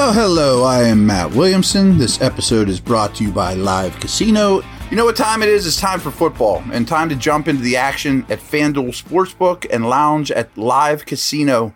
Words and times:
Well, 0.00 0.14
hello, 0.14 0.64
I 0.64 0.84
am 0.84 1.06
Matt 1.06 1.32
Williamson. 1.32 1.98
This 1.98 2.22
episode 2.22 2.70
is 2.70 2.80
brought 2.80 3.14
to 3.16 3.24
you 3.24 3.30
by 3.30 3.52
Live 3.52 4.00
Casino. 4.00 4.62
You 4.90 4.96
know 4.96 5.04
what 5.04 5.14
time 5.14 5.42
it 5.42 5.50
is? 5.50 5.66
It's 5.66 5.78
time 5.78 6.00
for 6.00 6.10
football 6.10 6.64
and 6.72 6.88
time 6.88 7.10
to 7.10 7.14
jump 7.14 7.46
into 7.46 7.60
the 7.60 7.76
action 7.76 8.24
at 8.30 8.38
FanDuel 8.38 8.98
Sportsbook 8.98 9.66
and 9.70 9.90
lounge 9.90 10.30
at 10.30 10.56
Live 10.56 11.04
Casino. 11.04 11.74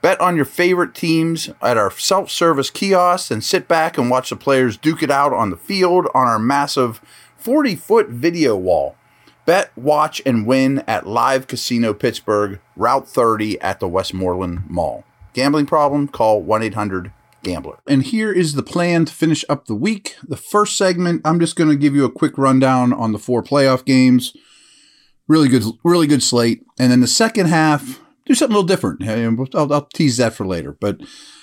Bet 0.00 0.20
on 0.20 0.36
your 0.36 0.44
favorite 0.44 0.94
teams 0.94 1.50
at 1.60 1.76
our 1.76 1.90
self 1.90 2.30
service 2.30 2.70
kiosks 2.70 3.32
and 3.32 3.42
sit 3.42 3.66
back 3.66 3.98
and 3.98 4.08
watch 4.08 4.30
the 4.30 4.36
players 4.36 4.76
duke 4.76 5.02
it 5.02 5.10
out 5.10 5.32
on 5.32 5.50
the 5.50 5.56
field 5.56 6.06
on 6.14 6.28
our 6.28 6.38
massive 6.38 7.00
40 7.38 7.74
foot 7.74 8.08
video 8.08 8.56
wall. 8.56 8.94
Bet, 9.46 9.72
watch, 9.76 10.22
and 10.24 10.46
win 10.46 10.84
at 10.86 11.08
Live 11.08 11.48
Casino 11.48 11.92
Pittsburgh, 11.92 12.60
Route 12.76 13.08
30 13.08 13.60
at 13.60 13.80
the 13.80 13.88
Westmoreland 13.88 14.70
Mall. 14.70 15.02
Gambling 15.32 15.66
problem? 15.66 16.06
Call 16.06 16.40
1 16.40 16.62
800 16.62 17.10
Gambler. 17.42 17.78
And 17.86 18.02
here 18.02 18.32
is 18.32 18.54
the 18.54 18.62
plan 18.62 19.04
to 19.04 19.12
finish 19.12 19.44
up 19.48 19.66
the 19.66 19.74
week. 19.74 20.16
The 20.26 20.36
first 20.36 20.76
segment, 20.76 21.22
I'm 21.24 21.40
just 21.40 21.56
going 21.56 21.70
to 21.70 21.76
give 21.76 21.94
you 21.94 22.04
a 22.04 22.10
quick 22.10 22.36
rundown 22.36 22.92
on 22.92 23.12
the 23.12 23.18
four 23.18 23.42
playoff 23.42 23.84
games. 23.84 24.36
Really 25.26 25.48
good, 25.48 25.64
really 25.84 26.06
good 26.06 26.22
slate. 26.22 26.64
And 26.78 26.90
then 26.90 27.00
the 27.00 27.06
second 27.06 27.46
half, 27.46 28.00
do 28.26 28.34
something 28.34 28.54
a 28.54 28.58
little 28.58 28.66
different. 28.66 29.54
I'll, 29.54 29.72
I'll 29.72 29.86
tease 29.86 30.16
that 30.18 30.34
for 30.34 30.46
later. 30.46 30.72
But 30.72 31.00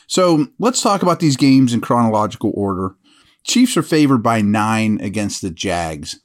so 0.08 0.48
let's 0.59 0.81
talk 0.81 1.02
about 1.02 1.20
these 1.20 1.38
games 1.38 1.73
in 1.73 1.81
chronological 1.81 2.52
order. 2.55 2.95
Chiefs 3.44 3.77
are 3.77 3.84
favored 3.84 4.23
by 4.23 4.41
nine 4.41 5.00
against 5.02 5.41
the 5.41 5.52
Jags. 5.52 6.20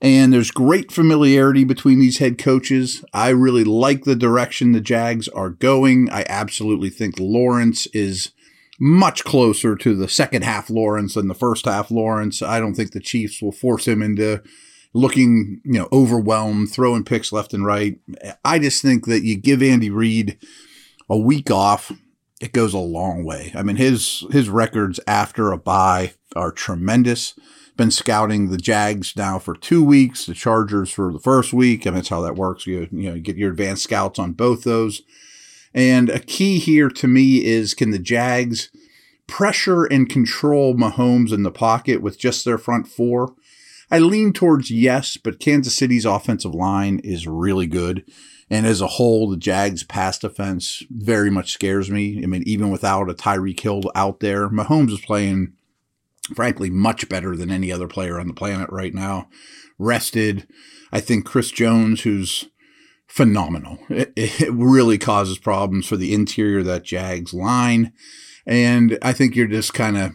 And 0.00 0.32
there's 0.32 0.52
great 0.52 0.92
familiarity 0.92 1.64
between 1.64 1.98
these 1.98 2.18
head 2.18 2.38
coaches. 2.38 3.04
I 3.12 3.30
really 3.30 3.64
like 3.64 4.04
the 4.04 4.14
direction 4.14 4.72
the 4.72 4.80
Jags 4.80 5.28
are 5.28 5.50
going. 5.50 6.08
I 6.10 6.24
absolutely 6.28 6.88
think 6.88 7.18
Lawrence 7.18 7.86
is 7.86 8.30
much 8.78 9.24
closer 9.24 9.74
to 9.76 9.94
the 9.94 10.08
second 10.08 10.42
half 10.42 10.70
Lawrence 10.70 11.14
than 11.14 11.28
the 11.28 11.34
first 11.34 11.64
half 11.64 11.90
Lawrence. 11.90 12.42
I 12.42 12.60
don't 12.60 12.74
think 12.74 12.92
the 12.92 13.00
Chiefs 13.00 13.42
will 13.42 13.52
force 13.52 13.88
him 13.88 14.02
into 14.02 14.42
looking, 14.94 15.60
you 15.64 15.78
know, 15.78 15.88
overwhelmed, 15.92 16.70
throwing 16.70 17.04
picks 17.04 17.32
left 17.32 17.52
and 17.52 17.64
right. 17.64 17.98
I 18.44 18.58
just 18.58 18.82
think 18.82 19.06
that 19.06 19.24
you 19.24 19.36
give 19.36 19.62
Andy 19.62 19.90
Reid 19.90 20.38
a 21.10 21.16
week 21.16 21.50
off, 21.50 21.92
it 22.40 22.52
goes 22.52 22.72
a 22.72 22.78
long 22.78 23.24
way. 23.24 23.52
I 23.54 23.62
mean, 23.62 23.76
his 23.76 24.24
his 24.30 24.48
records 24.48 25.00
after 25.06 25.50
a 25.50 25.58
bye 25.58 26.14
are 26.36 26.52
tremendous 26.52 27.34
been 27.78 27.90
scouting 27.92 28.50
the 28.50 28.58
Jags 28.58 29.16
now 29.16 29.38
for 29.38 29.54
two 29.54 29.82
weeks, 29.82 30.26
the 30.26 30.34
Chargers 30.34 30.90
for 30.90 31.12
the 31.12 31.20
first 31.20 31.54
week, 31.54 31.86
and 31.86 31.96
that's 31.96 32.08
how 32.08 32.20
that 32.20 32.34
works. 32.34 32.66
You 32.66 32.88
you 32.90 33.08
know 33.08 33.14
you 33.14 33.22
get 33.22 33.36
your 33.36 33.50
advanced 33.50 33.84
scouts 33.84 34.18
on 34.18 34.32
both 34.32 34.64
those. 34.64 35.00
And 35.78 36.10
a 36.10 36.18
key 36.18 36.58
here 36.58 36.88
to 36.88 37.06
me 37.06 37.44
is 37.44 37.72
can 37.72 37.92
the 37.92 38.00
Jags 38.00 38.68
pressure 39.28 39.84
and 39.84 40.08
control 40.08 40.74
Mahomes 40.74 41.32
in 41.32 41.44
the 41.44 41.52
pocket 41.52 42.02
with 42.02 42.18
just 42.18 42.44
their 42.44 42.58
front 42.58 42.88
four? 42.88 43.36
I 43.88 44.00
lean 44.00 44.32
towards 44.32 44.72
yes, 44.72 45.16
but 45.16 45.38
Kansas 45.38 45.76
City's 45.76 46.04
offensive 46.04 46.52
line 46.52 46.98
is 47.04 47.28
really 47.28 47.68
good. 47.68 48.04
And 48.50 48.66
as 48.66 48.80
a 48.80 48.88
whole, 48.88 49.30
the 49.30 49.36
Jags 49.36 49.84
pass 49.84 50.18
defense 50.18 50.82
very 50.90 51.30
much 51.30 51.52
scares 51.52 51.92
me. 51.92 52.24
I 52.24 52.26
mean, 52.26 52.42
even 52.44 52.70
without 52.70 53.08
a 53.08 53.14
Tyreek 53.14 53.60
Hill 53.60 53.82
out 53.94 54.18
there, 54.18 54.48
Mahomes 54.48 54.90
is 54.90 55.00
playing 55.00 55.52
frankly, 56.34 56.70
much 56.70 57.08
better 57.08 57.36
than 57.36 57.50
any 57.50 57.72
other 57.72 57.88
player 57.88 58.18
on 58.20 58.26
the 58.26 58.34
planet 58.34 58.68
right 58.70 58.94
now. 58.94 59.28
Rested. 59.78 60.46
I 60.92 61.00
think 61.00 61.24
Chris 61.24 61.50
Jones, 61.50 62.02
who's 62.02 62.48
phenomenal, 63.08 63.78
it, 63.88 64.12
it 64.16 64.52
really 64.52 64.98
causes 64.98 65.38
problems 65.38 65.86
for 65.86 65.96
the 65.96 66.14
interior 66.14 66.60
of 66.60 66.66
that 66.66 66.84
Jags 66.84 67.34
line. 67.34 67.92
And 68.46 68.98
I 69.02 69.12
think 69.12 69.34
you're 69.34 69.46
just 69.46 69.74
kind 69.74 69.98
of 69.98 70.12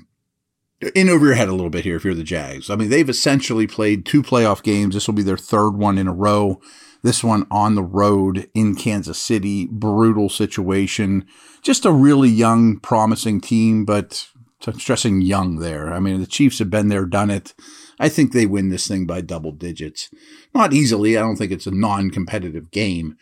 in 0.96 1.10
over 1.10 1.26
your 1.26 1.36
head 1.36 1.50
a 1.50 1.54
little 1.54 1.70
bit 1.70 1.84
here 1.84 1.96
if 1.96 2.04
you're 2.04 2.14
the 2.14 2.24
Jags. 2.24 2.70
I 2.70 2.76
mean, 2.76 2.90
they've 2.90 3.10
essentially 3.10 3.68
played 3.68 4.06
two 4.06 4.24
playoff 4.24 4.64
games. 4.64 4.94
This 4.94 5.08
will 5.08 5.14
be 5.14 5.24
their 5.24 5.38
third 5.38 5.72
one 5.72 5.98
in 5.98 6.08
a 6.08 6.14
row. 6.14 6.60
This 7.04 7.24
one 7.24 7.46
on 7.52 7.76
the 7.76 7.84
road 7.84 8.50
in 8.54 8.76
Kansas 8.76 9.20
City, 9.20 9.68
brutal 9.70 10.30
situation. 10.30 11.26
Just 11.62 11.86
a 11.86 11.92
really 11.92 12.30
young, 12.30 12.80
promising 12.80 13.42
team, 13.42 13.86
but 13.86 14.28
I'm 14.66 14.80
stressing 14.80 15.22
young 15.22 15.58
there. 15.58 15.94
I 15.94 16.00
mean, 16.00 16.20
the 16.22 16.28
Chiefs 16.28 16.60
have 16.60 16.70
been 16.70 16.88
there, 16.88 17.06
done 17.06 17.30
it. 17.30 17.54
I 18.00 18.10
think 18.10 18.32
they 18.32 18.46
win 18.46 18.70
this 18.70 18.88
thing 18.88 19.06
by 19.06 19.22
double 19.22 19.52
digits. 19.52 20.10
Not 20.54 20.74
easily. 20.74 21.18
I 21.18 21.22
don't 21.22 21.36
think 21.36 21.52
it's 21.52 21.68
a 21.68 21.72
non 21.72 22.10
competitive 22.10 22.72
game. 22.72 23.18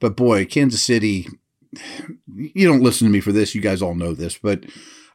But 0.00 0.16
boy, 0.16 0.44
Kansas 0.44 0.82
City, 0.82 1.26
you 2.34 2.66
don't 2.66 2.82
listen 2.82 3.06
to 3.06 3.12
me 3.12 3.20
for 3.20 3.32
this. 3.32 3.54
You 3.54 3.60
guys 3.60 3.82
all 3.82 3.94
know 3.94 4.14
this. 4.14 4.38
But 4.38 4.64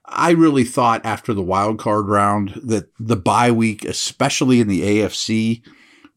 I 0.05 0.31
really 0.31 0.63
thought 0.63 1.05
after 1.05 1.33
the 1.33 1.43
wild 1.43 1.79
card 1.79 2.07
round 2.07 2.59
that 2.63 2.89
the 2.99 3.15
bye 3.15 3.51
week, 3.51 3.85
especially 3.85 4.59
in 4.59 4.67
the 4.67 4.81
AFC, 4.81 5.61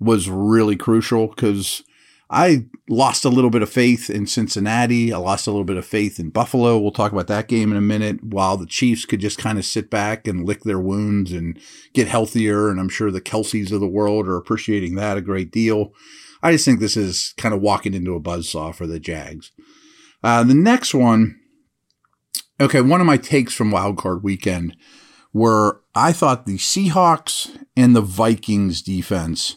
was 0.01 0.29
really 0.29 0.77
crucial 0.77 1.29
because 1.29 1.83
I 2.35 2.67
lost 2.89 3.25
a 3.25 3.29
little 3.29 3.49
bit 3.49 3.63
of 3.63 3.71
faith 3.71 4.11
in 4.11 4.27
Cincinnati. 4.27 5.13
I 5.13 5.19
lost 5.19 5.47
a 5.47 5.51
little 5.51 5.65
bit 5.65 5.77
of 5.77 5.87
faith 5.87 6.19
in 6.19 6.31
Buffalo. 6.31 6.77
We'll 6.77 6.91
talk 6.91 7.13
about 7.13 7.29
that 7.29 7.47
game 7.47 7.71
in 7.71 7.79
a 7.79 7.81
minute. 7.81 8.25
While 8.25 8.57
the 8.57 8.67
Chiefs 8.67 9.05
could 9.05 9.21
just 9.21 9.39
kind 9.39 9.57
of 9.57 9.65
sit 9.65 9.89
back 9.89 10.27
and 10.27 10.45
lick 10.45 10.65
their 10.65 10.81
wounds 10.81 11.31
and 11.31 11.57
get 11.93 12.09
healthier. 12.09 12.69
And 12.69 12.81
I'm 12.81 12.89
sure 12.89 13.13
the 13.13 13.21
Kelces 13.21 13.71
of 13.71 13.81
the 13.81 13.87
world 13.87 14.27
are 14.27 14.37
appreciating 14.37 14.97
that 14.97 15.17
a 15.17 15.21
great 15.21 15.53
deal. 15.53 15.93
I 16.43 16.51
just 16.51 16.65
think 16.65 16.81
this 16.81 16.97
is 16.97 17.35
kind 17.37 17.55
of 17.55 17.61
walking 17.61 17.95
into 17.95 18.17
a 18.17 18.21
buzzsaw 18.21 18.75
for 18.75 18.89
the 18.89 18.99
Jags. 18.99 19.53
Uh, 20.25 20.43
the 20.43 20.55
next 20.55 20.93
one, 20.93 21.39
okay, 22.61 22.81
one 22.81 23.01
of 23.01 23.07
my 23.07 23.17
takes 23.17 23.55
from 23.55 23.71
Wildcard 23.71 24.25
Weekend 24.25 24.77
were 25.33 25.83
I 25.95 26.13
thought 26.13 26.47
the 26.47 26.59
Seahawks 26.59 27.57
and 27.77 27.95
the 27.95 28.01
Vikings 28.01 28.83
defense 28.83 29.57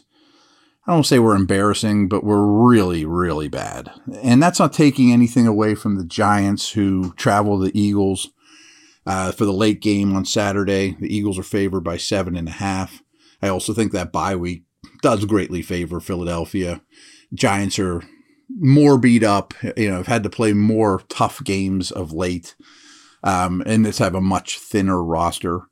I 0.88 0.92
don't 0.92 1.04
say 1.04 1.18
we're 1.18 1.36
embarrassing, 1.36 2.08
but 2.08 2.24
we're 2.24 2.46
really, 2.46 3.04
really 3.04 3.48
bad. 3.48 3.90
And 4.22 4.42
that's 4.42 4.58
not 4.58 4.72
taking 4.72 5.12
anything 5.12 5.46
away 5.46 5.74
from 5.74 5.98
the 5.98 6.04
Giants 6.04 6.70
who 6.70 7.12
travel 7.12 7.58
the 7.58 7.78
Eagles 7.78 8.30
uh, 9.04 9.32
for 9.32 9.44
the 9.44 9.52
late 9.52 9.82
game 9.82 10.16
on 10.16 10.24
Saturday. 10.24 10.96
The 10.98 11.14
Eagles 11.14 11.38
are 11.38 11.42
favored 11.42 11.82
by 11.82 11.98
seven 11.98 12.36
and 12.36 12.48
a 12.48 12.52
half. 12.52 13.02
I 13.42 13.48
also 13.48 13.74
think 13.74 13.92
that 13.92 14.12
bye 14.12 14.34
week 14.34 14.62
does 15.02 15.26
greatly 15.26 15.60
favor 15.60 16.00
Philadelphia. 16.00 16.80
Giants 17.34 17.78
are 17.78 18.02
more 18.58 18.96
beat 18.96 19.22
up, 19.22 19.52
you 19.76 19.90
know, 19.90 19.98
have 19.98 20.06
had 20.06 20.22
to 20.22 20.30
play 20.30 20.54
more 20.54 21.02
tough 21.10 21.44
games 21.44 21.90
of 21.90 22.14
late. 22.14 22.56
Um, 23.22 23.62
and 23.66 23.86
it's 23.86 23.98
have 23.98 24.14
a 24.14 24.22
much 24.22 24.58
thinner 24.58 25.04
roster. 25.04 25.67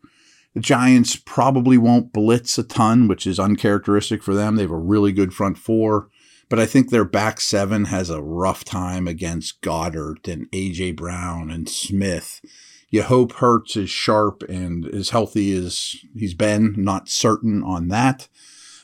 The 0.56 0.62
Giants 0.62 1.16
probably 1.16 1.76
won't 1.76 2.14
blitz 2.14 2.56
a 2.56 2.62
ton, 2.62 3.08
which 3.08 3.26
is 3.26 3.38
uncharacteristic 3.38 4.22
for 4.22 4.32
them. 4.32 4.56
They 4.56 4.62
have 4.62 4.70
a 4.70 4.78
really 4.78 5.12
good 5.12 5.34
front 5.34 5.58
four, 5.58 6.08
but 6.48 6.58
I 6.58 6.64
think 6.64 6.88
their 6.88 7.04
back 7.04 7.42
seven 7.42 7.84
has 7.84 8.08
a 8.08 8.22
rough 8.22 8.64
time 8.64 9.06
against 9.06 9.60
Goedert 9.60 10.26
and 10.26 10.50
AJ 10.52 10.96
Brown 10.96 11.50
and 11.50 11.68
Smith. 11.68 12.40
You 12.88 13.02
hope 13.02 13.34
Hurts 13.34 13.76
is 13.76 13.90
sharp 13.90 14.44
and 14.48 14.86
as 14.86 15.10
healthy 15.10 15.54
as 15.54 15.94
he's 16.14 16.32
been. 16.32 16.74
Not 16.78 17.10
certain 17.10 17.62
on 17.62 17.88
that. 17.88 18.26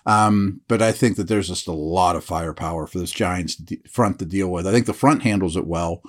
Um, 0.05 0.61
but 0.69 0.82
I 0.82 0.93
think 0.93 1.16
that 1.16 1.28
there's 1.28 1.49
just 1.49 1.69
a 1.69 1.72
lot 1.72 2.16
of 2.16 2.25
firepower 2.25 2.87
for 2.87 2.99
this 2.99 3.12
Giants 3.12 3.56
front 3.88 4.19
to 4.19 4.27
deal 4.27 4.49
with. 4.49 4.66
I 4.66 4.72
think 4.72 4.84
the 4.84 4.93
front 4.93 5.22
handles 5.22 5.56
it 5.56 5.66
well 5.66 6.03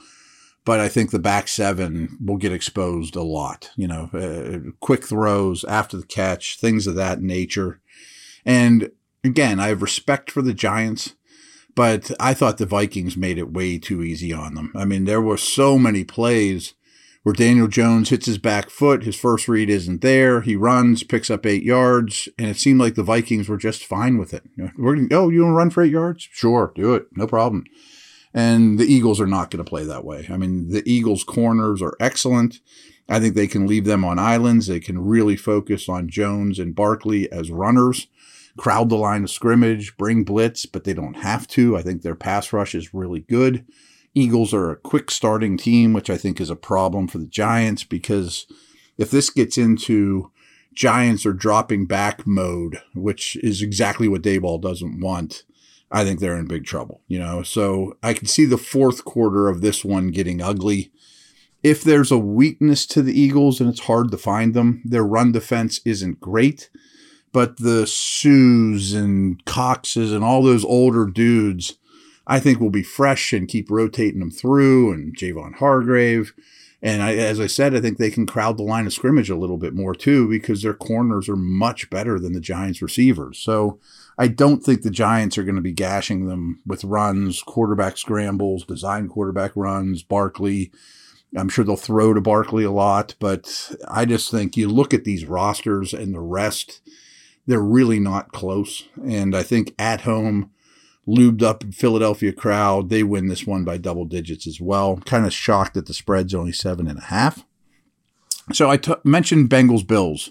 but 0.66 0.79
I 0.79 0.88
think 0.88 1.12
the 1.12 1.19
back 1.19 1.47
seven 1.47 2.18
will 2.24 2.38
get 2.38 2.53
exposed 2.53 3.16
a 3.16 3.24
lot. 3.24 3.72
You 3.75 3.88
know, 3.88 4.09
uh, 4.13 4.72
quick 4.79 5.06
throws 5.06 5.63
after 5.66 5.97
the 5.97 6.06
catch, 6.06 6.59
things 6.59 6.87
of 6.87 6.96
that 6.96 7.22
nature. 7.22 7.82
And 8.46 8.91
again, 9.23 9.59
I 9.59 9.67
have 9.67 9.82
respect 9.82 10.32
for 10.32 10.41
the 10.41 10.53
Giants, 10.53 11.16
but 11.76 12.11
I 12.20 12.34
thought 12.34 12.58
the 12.58 12.66
Vikings 12.66 13.17
made 13.17 13.37
it 13.37 13.53
way 13.53 13.78
too 13.78 14.03
easy 14.03 14.32
on 14.32 14.53
them. 14.53 14.72
I 14.76 14.85
mean, 14.85 15.05
there 15.05 15.22
were 15.22 15.37
so 15.37 15.78
many 15.78 16.03
plays 16.03 16.73
where 17.23 17.34
Daniel 17.34 17.70
Jones 17.70 18.09
hits 18.09 18.26
his 18.26 18.37
back 18.37 18.70
foot, 18.70 19.03
his 19.03 19.16
first 19.16 19.47
read 19.47 19.70
isn't 19.70 20.02
there, 20.02 20.41
he 20.41 20.58
runs, 20.58 21.03
picks 21.03 21.32
up 21.32 21.46
eight 21.46 21.64
yards, 21.64 22.28
and 22.37 22.49
it 22.49 22.58
seemed 22.58 22.82
like 22.82 22.96
the 22.96 23.03
Vikings 23.03 23.47
were 23.47 23.58
just 23.58 23.85
fine 23.85 24.17
with 24.17 24.34
it. 24.34 24.43
Know, 24.58 24.70
oh, 24.78 25.29
you 25.29 25.43
want 25.43 25.53
to 25.53 25.58
run 25.58 25.70
for 25.70 25.84
eight 25.84 25.91
yards? 25.93 26.28
Sure, 26.32 26.73
do 26.76 26.93
it, 26.93 27.08
no 27.14 27.26
problem. 27.26 27.64
And 28.34 28.80
the 28.80 28.85
Eagles 28.85 29.22
are 29.22 29.28
not 29.28 29.52
going 29.52 29.64
to 29.64 29.70
play 29.70 29.84
that 29.85 30.03
way. 30.03 30.28
I 30.30 30.38
mean, 30.38 30.70
the 30.70 30.84
Eagles' 30.90 31.24
corners 31.24 31.82
are 31.82 31.96
excellent. 32.00 32.62
I 33.08 33.20
think 33.20 33.35
they 33.35 33.47
can 33.47 33.68
leave 33.68 33.85
them 33.85 34.03
on 34.03 34.18
islands. 34.18 34.68
They 34.68 34.80
can 34.80 35.03
really 35.03 35.35
focus 35.35 35.88
on 35.88 36.09
Jones 36.09 36.58
and 36.58 36.74
Barkley 36.74 37.32
as 37.32 37.52
runners, 37.52 38.08
crowd 38.58 38.90
the 38.90 38.96
line 38.96 39.24
of 39.24 39.30
scrimmage, 39.30 39.97
bring 39.97 40.24
blitz, 40.24 40.66
but 40.66 40.84
they 40.84 40.94
don't 40.94 41.16
have 41.16 41.47
to. 41.50 41.78
I 41.78 41.82
think 41.82 42.02
their 42.02 42.16
pass 42.16 42.52
rush 42.52 42.74
is 42.74 42.94
really 42.94 43.20
good. 43.22 43.66
Eagles 44.16 44.53
are 44.53 44.72
a 44.72 44.78
quick 44.78 45.12
starting 45.12 45.58
team, 45.58 45.94
which 45.94 46.09
I 46.09 46.18
think 46.18 46.40
is 46.40 46.50
a 46.50 46.56
problem 46.56 47.08
for 47.08 47.18
the 47.18 47.26
Giants 47.26 47.84
because 47.84 48.46
if 48.97 49.09
this 49.12 49.30
gets 49.30 49.58
into 49.58 50.32
Giants 50.74 51.26
are 51.26 51.34
dropping 51.34 51.85
back 51.85 52.26
mode, 52.26 52.80
which 52.94 53.35
is 53.38 53.62
exactly 53.62 54.08
what 54.08 54.22
Daboll 54.22 54.62
doesn't 54.62 55.00
want, 55.00 55.44
I 55.93 56.03
think 56.03 56.19
they're 56.19 56.37
in 56.37 56.47
big 56.47 56.66
trouble, 56.66 57.01
you 57.07 57.19
know. 57.19 57.43
So 57.43 57.97
I 58.01 58.13
can 58.13 58.25
see 58.25 58.45
the 58.45 58.57
fourth 58.57 59.05
quarter 59.05 59.47
of 59.47 59.61
this 59.61 59.85
one 59.85 60.09
getting 60.09 60.41
ugly. 60.41 60.91
if 61.63 61.81
there's 61.81 62.11
a 62.11 62.17
weakness 62.17 62.85
to 62.87 63.01
the 63.01 63.17
Eagles 63.17 63.61
and 63.61 63.69
it's 63.69 63.81
hard 63.81 64.11
to 64.11 64.17
find 64.17 64.53
them, 64.53 64.81
their 64.84 65.03
run 65.03 65.31
defense 65.31 65.79
isn't 65.85 66.19
great. 66.19 66.69
But 67.31 67.57
the 67.57 67.85
Suhs 67.85 68.93
and 68.93 69.43
Coxes 69.45 70.11
and 70.11 70.23
all 70.23 70.43
those 70.43 70.66
older 70.66 71.05
dudes, 71.05 71.78
I 72.28 72.39
think 72.39 72.59
will 72.59 72.69
be 72.69 72.84
fresh 72.84 73.34
and 73.34 73.47
keep 73.47 73.72
rotating 73.72 74.19
them 74.19 74.29
through 74.29 74.93
and 74.93 75.17
Javon 75.17 75.55
Hargrave. 75.55 76.34
And 76.81 77.01
I, 77.01 77.16
as 77.16 77.39
I 77.39 77.47
said, 77.47 77.73
I 77.73 77.79
think 77.79 77.97
they 77.97 78.11
can 78.11 78.25
crowd 78.25 78.57
the 78.57 78.63
line 78.63 78.85
of 78.85 78.93
scrimmage 78.93 79.29
a 79.29 79.37
little 79.37 79.57
bit 79.57 79.73
more 79.73 79.96
too 79.96 80.28
because 80.29 80.61
their 80.61 80.73
corners 80.73 81.29
are 81.29 81.37
much 81.37 81.89
better 81.89 82.19
than 82.19 82.34
the 82.34 82.41
Giants 82.41 82.81
receivers. 82.81 83.39
So 83.39 83.79
I 84.17 84.27
don't 84.27 84.63
think 84.63 84.81
the 84.81 84.91
Giants 84.91 85.37
are 85.37 85.43
going 85.43 85.55
to 85.55 85.61
be 85.61 85.71
gashing 85.71 86.27
them 86.27 86.61
with 86.65 86.83
runs, 86.83 87.41
quarterback 87.41 87.97
scrambles, 87.97 88.65
design 88.65 89.07
quarterback 89.07 89.51
runs, 89.55 90.03
Barkley. 90.03 90.71
I'm 91.35 91.49
sure 91.49 91.65
they'll 91.65 91.75
throw 91.75 92.13
to 92.13 92.21
Barkley 92.21 92.63
a 92.63 92.71
lot, 92.71 93.15
but 93.19 93.75
I 93.87 94.05
just 94.05 94.29
think 94.29 94.55
you 94.55 94.69
look 94.69 94.93
at 94.93 95.03
these 95.03 95.25
rosters 95.25 95.93
and 95.93 96.13
the 96.13 96.19
rest, 96.19 96.81
they're 97.47 97.59
really 97.59 97.99
not 97.99 98.31
close. 98.31 98.87
And 99.03 99.35
I 99.35 99.41
think 99.41 99.73
at 99.79 100.01
home, 100.01 100.51
lubed 101.07 101.41
up 101.41 101.63
Philadelphia 101.73 102.31
crowd, 102.31 102.89
they 102.89 103.03
win 103.03 103.27
this 103.27 103.45
one 103.45 103.63
by 103.63 103.77
double 103.77 104.05
digits 104.05 104.47
as 104.47 104.61
well. 104.61 104.97
Kind 105.05 105.25
of 105.25 105.33
shocked 105.33 105.73
that 105.73 105.87
the 105.87 105.93
spread's 105.93 106.35
only 106.35 106.53
seven 106.53 106.87
and 106.87 106.99
a 106.99 107.05
half. 107.05 107.43
So 108.51 108.69
I 108.69 108.77
t- 108.77 108.93
mentioned 109.03 109.49
Bengals 109.49 109.85
Bills. 109.85 110.29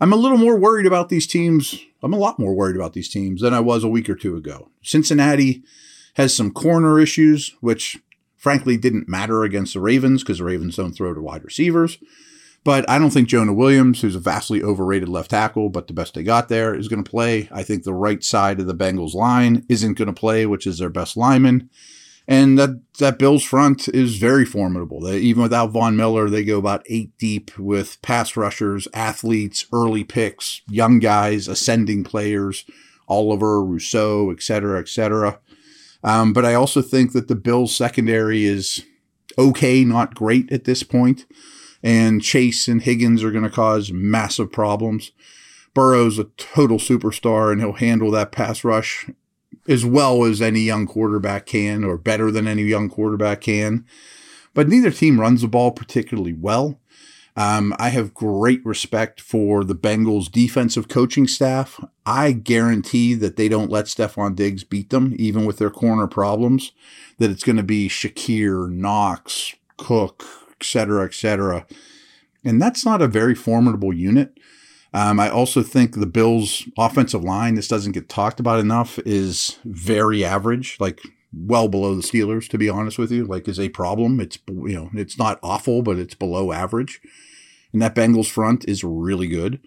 I'm 0.00 0.12
a 0.12 0.16
little 0.16 0.38
more 0.38 0.58
worried 0.58 0.86
about 0.86 1.08
these 1.08 1.26
teams. 1.26 1.80
I'm 2.02 2.12
a 2.12 2.18
lot 2.18 2.38
more 2.38 2.54
worried 2.54 2.76
about 2.76 2.92
these 2.92 3.08
teams 3.08 3.40
than 3.40 3.52
I 3.52 3.60
was 3.60 3.82
a 3.82 3.88
week 3.88 4.08
or 4.08 4.14
two 4.14 4.36
ago. 4.36 4.70
Cincinnati 4.82 5.62
has 6.14 6.34
some 6.34 6.50
corner 6.50 7.00
issues, 7.00 7.54
which 7.60 7.98
frankly 8.36 8.76
didn't 8.76 9.08
matter 9.08 9.42
against 9.42 9.74
the 9.74 9.80
Ravens 9.80 10.22
because 10.22 10.38
the 10.38 10.44
Ravens 10.44 10.76
don't 10.76 10.92
throw 10.92 11.12
to 11.12 11.20
wide 11.20 11.44
receivers. 11.44 11.98
But 12.64 12.88
I 12.90 12.98
don't 12.98 13.10
think 13.10 13.28
Jonah 13.28 13.52
Williams, 13.52 14.00
who's 14.00 14.16
a 14.16 14.20
vastly 14.20 14.62
overrated 14.62 15.08
left 15.08 15.30
tackle, 15.30 15.70
but 15.70 15.86
the 15.86 15.92
best 15.92 16.14
they 16.14 16.22
got 16.22 16.48
there, 16.48 16.74
is 16.74 16.88
going 16.88 17.02
to 17.02 17.10
play. 17.10 17.48
I 17.52 17.62
think 17.62 17.84
the 17.84 17.94
right 17.94 18.22
side 18.22 18.60
of 18.60 18.66
the 18.66 18.74
Bengals 18.74 19.14
line 19.14 19.64
isn't 19.68 19.94
going 19.94 20.06
to 20.06 20.12
play, 20.12 20.44
which 20.44 20.66
is 20.66 20.78
their 20.78 20.90
best 20.90 21.16
lineman. 21.16 21.70
And 22.30 22.58
that, 22.58 22.82
that 22.98 23.18
Bills 23.18 23.42
front 23.42 23.88
is 23.88 24.18
very 24.18 24.44
formidable. 24.44 25.00
They, 25.00 25.18
even 25.18 25.42
without 25.42 25.70
Von 25.70 25.96
Miller, 25.96 26.28
they 26.28 26.44
go 26.44 26.58
about 26.58 26.84
eight 26.86 27.16
deep 27.16 27.58
with 27.58 28.00
pass 28.02 28.36
rushers, 28.36 28.86
athletes, 28.92 29.64
early 29.72 30.04
picks, 30.04 30.60
young 30.68 30.98
guys, 30.98 31.48
ascending 31.48 32.04
players, 32.04 32.66
Oliver, 33.08 33.64
Rousseau, 33.64 34.30
et 34.30 34.42
cetera, 34.42 34.78
et 34.78 34.88
cetera. 34.88 35.40
Um, 36.04 36.34
but 36.34 36.44
I 36.44 36.52
also 36.52 36.82
think 36.82 37.12
that 37.12 37.28
the 37.28 37.34
Bills 37.34 37.74
secondary 37.74 38.44
is 38.44 38.84
okay, 39.38 39.82
not 39.82 40.14
great 40.14 40.52
at 40.52 40.64
this 40.64 40.82
point. 40.82 41.24
And 41.82 42.20
Chase 42.20 42.68
and 42.68 42.82
Higgins 42.82 43.24
are 43.24 43.30
going 43.30 43.44
to 43.44 43.50
cause 43.50 43.90
massive 43.90 44.52
problems. 44.52 45.12
Burrow's 45.72 46.18
a 46.18 46.24
total 46.36 46.76
superstar 46.76 47.52
and 47.52 47.60
he'll 47.60 47.72
handle 47.72 48.10
that 48.10 48.32
pass 48.32 48.64
rush 48.64 49.08
as 49.68 49.84
well 49.84 50.24
as 50.24 50.40
any 50.40 50.60
young 50.60 50.86
quarterback 50.86 51.46
can, 51.46 51.84
or 51.84 51.98
better 51.98 52.30
than 52.30 52.48
any 52.48 52.62
young 52.62 52.88
quarterback 52.88 53.42
can. 53.42 53.84
But 54.54 54.68
neither 54.68 54.90
team 54.90 55.20
runs 55.20 55.42
the 55.42 55.48
ball 55.48 55.70
particularly 55.70 56.32
well. 56.32 56.80
Um, 57.36 57.72
I 57.78 57.90
have 57.90 58.14
great 58.14 58.66
respect 58.66 59.20
for 59.20 59.62
the 59.62 59.76
Bengals 59.76 60.28
defensive 60.28 60.88
coaching 60.88 61.28
staff. 61.28 61.78
I 62.04 62.32
guarantee 62.32 63.14
that 63.14 63.36
they 63.36 63.48
don't 63.48 63.70
let 63.70 63.84
Stefon 63.84 64.34
Diggs 64.34 64.64
beat 64.64 64.90
them, 64.90 65.14
even 65.18 65.44
with 65.44 65.58
their 65.58 65.70
corner 65.70 66.08
problems, 66.08 66.72
that 67.18 67.30
it's 67.30 67.44
going 67.44 67.56
to 67.56 67.62
be 67.62 67.88
Shakir, 67.88 68.68
Knox, 68.68 69.54
Cook, 69.76 70.24
etc., 70.60 71.04
etc. 71.04 71.64
And 72.42 72.60
that's 72.60 72.84
not 72.84 73.02
a 73.02 73.06
very 73.06 73.36
formidable 73.36 73.92
unit. 73.92 74.36
Um, 74.94 75.20
I 75.20 75.28
also 75.28 75.62
think 75.62 75.94
the 75.94 76.06
Bills' 76.06 76.64
offensive 76.78 77.22
line, 77.22 77.54
this 77.54 77.68
doesn't 77.68 77.92
get 77.92 78.08
talked 78.08 78.40
about 78.40 78.58
enough, 78.60 78.98
is 79.00 79.58
very 79.64 80.24
average, 80.24 80.76
like 80.80 81.00
well 81.32 81.68
below 81.68 81.94
the 81.94 82.02
Steelers, 82.02 82.48
to 82.48 82.58
be 82.58 82.70
honest 82.70 82.98
with 82.98 83.10
you. 83.10 83.24
Like, 83.24 83.48
is 83.48 83.60
a 83.60 83.68
problem. 83.68 84.18
It's 84.20 84.38
you 84.48 84.74
know, 84.74 84.90
it's 84.94 85.18
not 85.18 85.38
awful, 85.42 85.82
but 85.82 85.98
it's 85.98 86.14
below 86.14 86.52
average. 86.52 87.00
And 87.72 87.82
that 87.82 87.94
Bengals 87.94 88.30
front 88.30 88.66
is 88.66 88.82
really 88.82 89.28
good. 89.28 89.60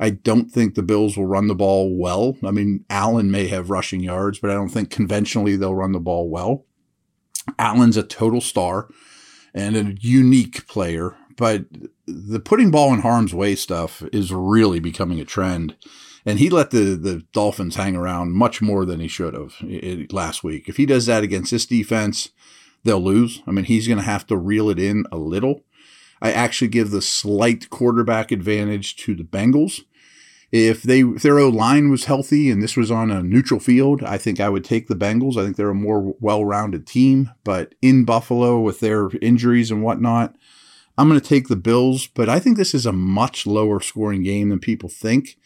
I 0.00 0.10
don't 0.10 0.50
think 0.50 0.74
the 0.74 0.82
Bills 0.82 1.16
will 1.16 1.26
run 1.26 1.46
the 1.46 1.54
ball 1.54 1.96
well. 1.96 2.36
I 2.44 2.50
mean, 2.50 2.84
Allen 2.90 3.30
may 3.30 3.46
have 3.46 3.70
rushing 3.70 4.00
yards, 4.00 4.40
but 4.40 4.50
I 4.50 4.54
don't 4.54 4.68
think 4.68 4.90
conventionally 4.90 5.56
they'll 5.56 5.74
run 5.74 5.92
the 5.92 6.00
ball 6.00 6.28
well. 6.28 6.64
Allen's 7.58 7.96
a 7.96 8.02
total 8.02 8.40
star 8.40 8.88
and 9.54 9.76
a 9.76 9.94
unique 10.00 10.66
player, 10.66 11.16
but 11.36 11.66
the 12.06 12.40
putting 12.40 12.70
ball 12.70 12.92
in 12.92 13.00
harm's 13.00 13.34
way 13.34 13.54
stuff 13.54 14.02
is 14.12 14.32
really 14.32 14.80
becoming 14.80 15.20
a 15.20 15.24
trend. 15.24 15.76
And 16.26 16.38
he 16.38 16.48
let 16.48 16.70
the, 16.70 16.96
the 16.96 17.24
Dolphins 17.32 17.76
hang 17.76 17.96
around 17.96 18.32
much 18.32 18.62
more 18.62 18.86
than 18.86 19.00
he 19.00 19.08
should 19.08 19.34
have 19.34 19.56
last 20.10 20.42
week. 20.42 20.68
If 20.68 20.78
he 20.78 20.86
does 20.86 21.06
that 21.06 21.22
against 21.22 21.50
this 21.50 21.66
defense, 21.66 22.30
they'll 22.82 23.02
lose. 23.02 23.42
I 23.46 23.50
mean, 23.50 23.66
he's 23.66 23.86
going 23.86 23.98
to 23.98 24.04
have 24.04 24.26
to 24.28 24.36
reel 24.36 24.70
it 24.70 24.78
in 24.78 25.04
a 25.12 25.18
little. 25.18 25.64
I 26.22 26.32
actually 26.32 26.68
give 26.68 26.90
the 26.90 27.02
slight 27.02 27.68
quarterback 27.68 28.32
advantage 28.32 28.96
to 28.96 29.14
the 29.14 29.24
Bengals. 29.24 29.82
If 30.50 30.82
they 30.82 31.00
if 31.00 31.22
their 31.22 31.38
O 31.38 31.48
line 31.48 31.90
was 31.90 32.04
healthy 32.04 32.48
and 32.48 32.62
this 32.62 32.76
was 32.76 32.90
on 32.90 33.10
a 33.10 33.22
neutral 33.22 33.58
field, 33.58 34.02
I 34.02 34.16
think 34.16 34.38
I 34.38 34.48
would 34.48 34.64
take 34.64 34.86
the 34.86 34.94
Bengals. 34.94 35.36
I 35.36 35.44
think 35.44 35.56
they're 35.56 35.68
a 35.68 35.74
more 35.74 36.14
well-rounded 36.20 36.86
team. 36.86 37.30
But 37.42 37.74
in 37.82 38.04
Buffalo 38.04 38.60
with 38.60 38.80
their 38.80 39.10
injuries 39.20 39.70
and 39.70 39.82
whatnot, 39.82 40.36
I'm 40.96 41.08
going 41.08 41.20
to 41.20 41.26
take 41.26 41.48
the 41.48 41.56
Bills. 41.56 42.06
But 42.06 42.28
I 42.28 42.38
think 42.38 42.56
this 42.56 42.74
is 42.74 42.86
a 42.86 42.92
much 42.92 43.46
lower 43.46 43.80
scoring 43.80 44.22
game 44.22 44.48
than 44.48 44.60
people 44.60 44.88
think. 44.88 45.36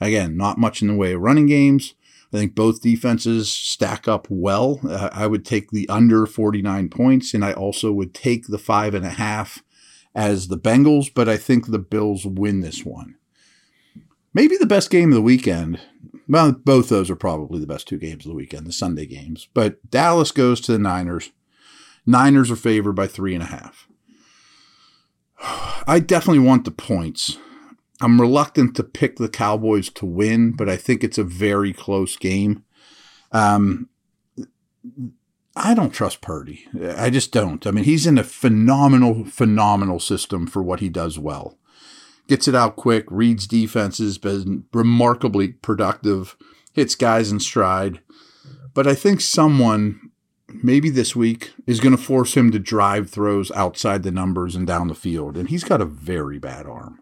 Again, 0.00 0.36
not 0.36 0.58
much 0.58 0.82
in 0.82 0.88
the 0.88 0.94
way 0.94 1.12
of 1.12 1.20
running 1.20 1.46
games. 1.46 1.94
I 2.32 2.38
think 2.38 2.54
both 2.56 2.82
defenses 2.82 3.50
stack 3.50 4.08
up 4.08 4.26
well. 4.28 4.80
Uh, 4.86 5.08
I 5.12 5.28
would 5.28 5.44
take 5.44 5.70
the 5.70 5.88
under 5.88 6.26
49 6.26 6.88
points, 6.88 7.32
and 7.32 7.44
I 7.44 7.52
also 7.52 7.92
would 7.92 8.12
take 8.12 8.48
the 8.48 8.58
five 8.58 8.92
and 8.92 9.06
a 9.06 9.10
half 9.10 9.62
as 10.16 10.48
the 10.48 10.58
Bengals, 10.58 11.10
but 11.14 11.28
I 11.28 11.36
think 11.36 11.66
the 11.66 11.78
Bills 11.78 12.26
win 12.26 12.60
this 12.60 12.84
one. 12.84 13.14
Maybe 14.32 14.56
the 14.56 14.66
best 14.66 14.90
game 14.90 15.10
of 15.10 15.14
the 15.14 15.22
weekend. 15.22 15.80
Well, 16.28 16.52
both 16.52 16.88
those 16.88 17.08
are 17.08 17.16
probably 17.16 17.60
the 17.60 17.68
best 17.68 17.86
two 17.86 17.98
games 17.98 18.24
of 18.24 18.30
the 18.30 18.36
weekend, 18.36 18.66
the 18.66 18.72
Sunday 18.72 19.06
games. 19.06 19.48
But 19.54 19.88
Dallas 19.88 20.32
goes 20.32 20.60
to 20.62 20.72
the 20.72 20.78
Niners. 20.78 21.30
Niners 22.04 22.50
are 22.50 22.56
favored 22.56 22.94
by 22.94 23.06
three 23.06 23.34
and 23.34 23.44
a 23.44 23.46
half. 23.46 23.86
I 25.86 26.00
definitely 26.04 26.40
want 26.40 26.64
the 26.64 26.70
points. 26.70 27.38
I'm 28.00 28.20
reluctant 28.20 28.74
to 28.76 28.82
pick 28.82 29.16
the 29.16 29.28
Cowboys 29.28 29.88
to 29.90 30.06
win, 30.06 30.52
but 30.52 30.68
I 30.68 30.76
think 30.76 31.04
it's 31.04 31.18
a 31.18 31.24
very 31.24 31.72
close 31.72 32.16
game. 32.16 32.64
Um, 33.32 33.88
I 35.56 35.74
don't 35.74 35.92
trust 35.92 36.20
Purdy. 36.20 36.66
I 36.96 37.10
just 37.10 37.32
don't. 37.32 37.66
I 37.66 37.70
mean, 37.70 37.84
he's 37.84 38.06
in 38.06 38.18
a 38.18 38.24
phenomenal, 38.24 39.24
phenomenal 39.24 40.00
system 40.00 40.46
for 40.46 40.62
what 40.62 40.80
he 40.80 40.88
does 40.88 41.18
well. 41.18 41.58
Gets 42.26 42.48
it 42.48 42.54
out 42.54 42.76
quick, 42.76 43.04
reads 43.08 43.46
defenses, 43.46 44.18
been 44.18 44.64
remarkably 44.72 45.48
productive, 45.48 46.36
hits 46.72 46.94
guys 46.94 47.30
in 47.30 47.38
stride. 47.38 48.00
But 48.72 48.86
I 48.86 48.94
think 48.94 49.20
someone, 49.20 50.10
maybe 50.62 50.90
this 50.90 51.16
week, 51.16 51.52
is 51.66 51.80
going 51.80 51.96
to 51.96 52.02
force 52.02 52.36
him 52.36 52.50
to 52.52 52.58
drive 52.58 53.10
throws 53.10 53.50
outside 53.52 54.02
the 54.02 54.10
numbers 54.10 54.54
and 54.54 54.66
down 54.66 54.88
the 54.88 54.94
field. 54.94 55.36
And 55.36 55.48
he's 55.48 55.64
got 55.64 55.80
a 55.80 55.86
very 55.86 56.38
bad 56.38 56.66
arm. 56.66 57.00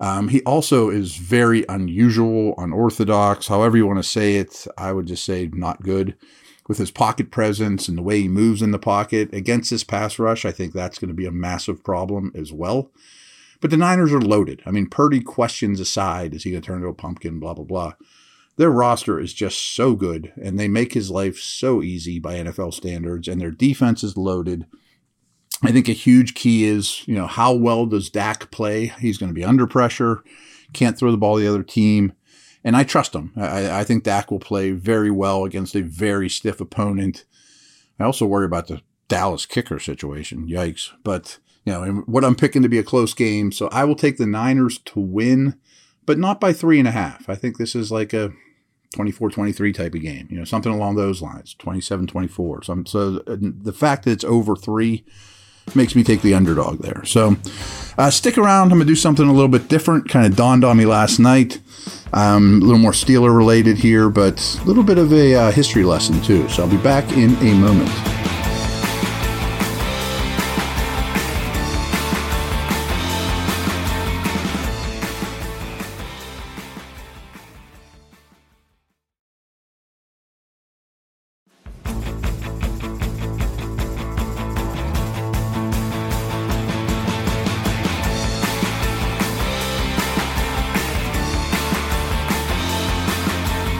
Um, 0.00 0.28
he 0.28 0.42
also 0.42 0.90
is 0.90 1.16
very 1.16 1.64
unusual, 1.68 2.54
unorthodox, 2.56 3.48
however 3.48 3.76
you 3.76 3.86
want 3.86 3.98
to 3.98 4.08
say 4.08 4.36
it. 4.36 4.66
I 4.76 4.92
would 4.92 5.06
just 5.06 5.24
say 5.24 5.50
not 5.52 5.82
good 5.82 6.14
with 6.68 6.78
his 6.78 6.90
pocket 6.90 7.30
presence 7.30 7.88
and 7.88 7.98
the 7.98 8.02
way 8.02 8.20
he 8.20 8.28
moves 8.28 8.62
in 8.62 8.70
the 8.70 8.78
pocket 8.78 9.32
against 9.32 9.70
this 9.70 9.82
pass 9.82 10.18
rush, 10.18 10.44
I 10.44 10.52
think 10.52 10.72
that's 10.72 10.98
going 10.98 11.08
to 11.08 11.14
be 11.14 11.26
a 11.26 11.32
massive 11.32 11.82
problem 11.82 12.30
as 12.34 12.52
well. 12.52 12.92
But 13.60 13.70
the 13.70 13.76
Niners 13.76 14.12
are 14.12 14.20
loaded. 14.20 14.62
I 14.66 14.70
mean, 14.70 14.86
Purdy 14.86 15.20
questions 15.20 15.80
aside, 15.80 16.34
is 16.34 16.44
he 16.44 16.50
going 16.50 16.62
to 16.62 16.66
turn 16.66 16.76
into 16.76 16.88
a 16.88 16.94
pumpkin, 16.94 17.40
blah, 17.40 17.54
blah, 17.54 17.64
blah. 17.64 17.94
Their 18.58 18.70
roster 18.70 19.18
is 19.18 19.32
just 19.32 19.74
so 19.74 19.94
good, 19.94 20.32
and 20.40 20.58
they 20.58 20.68
make 20.68 20.92
his 20.92 21.10
life 21.10 21.38
so 21.38 21.82
easy 21.82 22.18
by 22.18 22.34
NFL 22.34 22.74
standards, 22.74 23.26
and 23.26 23.40
their 23.40 23.50
defense 23.50 24.04
is 24.04 24.16
loaded. 24.16 24.66
I 25.62 25.72
think 25.72 25.88
a 25.88 25.92
huge 25.92 26.34
key 26.34 26.64
is, 26.64 27.06
you 27.08 27.14
know, 27.14 27.26
how 27.26 27.54
well 27.54 27.86
does 27.86 28.10
Dak 28.10 28.50
play? 28.50 28.92
He's 29.00 29.18
going 29.18 29.30
to 29.30 29.34
be 29.34 29.44
under 29.44 29.66
pressure, 29.66 30.22
can't 30.72 30.98
throw 30.98 31.10
the 31.10 31.16
ball 31.16 31.36
to 31.36 31.42
the 31.42 31.48
other 31.48 31.62
team 31.62 32.12
and 32.64 32.76
I 32.76 32.84
trust 32.84 33.14
him. 33.14 33.32
I, 33.36 33.80
I, 33.80 33.84
think 33.84 34.04
Dak 34.04 34.30
will 34.30 34.40
play 34.40 34.72
very 34.72 35.10
well 35.10 35.44
against 35.44 35.74
a 35.74 35.82
very 35.82 36.28
stiff 36.28 36.60
opponent. 36.60 37.24
I 37.98 38.04
also 38.04 38.26
worry 38.26 38.46
about 38.46 38.68
the 38.68 38.82
Dallas 39.08 39.46
kicker 39.46 39.78
situation. 39.78 40.48
Yikes. 40.48 40.90
But, 41.04 41.38
you 41.64 41.72
know, 41.72 42.02
what 42.06 42.24
I'm 42.24 42.34
picking 42.34 42.62
to 42.62 42.68
be 42.68 42.78
a 42.78 42.84
close 42.84 43.14
game. 43.14 43.52
So 43.52 43.68
I 43.68 43.84
will 43.84 43.94
take 43.94 44.18
the 44.18 44.26
Niners 44.26 44.78
to 44.78 45.00
win, 45.00 45.58
but 46.04 46.18
not 46.18 46.40
by 46.40 46.52
three 46.52 46.78
and 46.78 46.88
a 46.88 46.92
half. 46.92 47.28
I 47.28 47.36
think 47.36 47.58
this 47.58 47.74
is 47.74 47.92
like 47.92 48.12
a 48.12 48.32
24 48.94 49.30
23 49.30 49.72
type 49.72 49.94
of 49.94 50.00
game, 50.00 50.26
you 50.30 50.38
know, 50.38 50.44
something 50.44 50.72
along 50.72 50.96
those 50.96 51.20
lines, 51.20 51.54
27 51.58 52.06
24. 52.06 52.62
So, 52.62 52.82
so 52.86 53.10
the 53.26 53.72
fact 53.72 54.04
that 54.04 54.12
it's 54.12 54.24
over 54.24 54.56
three, 54.56 55.04
makes 55.74 55.94
me 55.94 56.02
take 56.02 56.22
the 56.22 56.34
underdog 56.34 56.78
there. 56.78 57.04
So 57.04 57.36
uh, 57.96 58.10
stick 58.10 58.38
around. 58.38 58.72
I'm 58.72 58.78
going 58.78 58.80
to 58.80 58.86
do 58.86 58.96
something 58.96 59.26
a 59.26 59.32
little 59.32 59.48
bit 59.48 59.68
different. 59.68 60.08
Kind 60.08 60.26
of 60.26 60.36
dawned 60.36 60.64
on 60.64 60.76
me 60.76 60.86
last 60.86 61.18
night. 61.18 61.60
Um, 62.12 62.62
a 62.62 62.64
little 62.64 62.78
more 62.78 62.92
Steeler 62.92 63.36
related 63.36 63.76
here, 63.76 64.08
but 64.08 64.58
a 64.62 64.64
little 64.64 64.82
bit 64.82 64.98
of 64.98 65.12
a 65.12 65.34
uh, 65.34 65.50
history 65.50 65.84
lesson 65.84 66.20
too. 66.22 66.48
So 66.48 66.62
I'll 66.62 66.70
be 66.70 66.78
back 66.78 67.10
in 67.12 67.34
a 67.36 67.54
moment. 67.54 68.07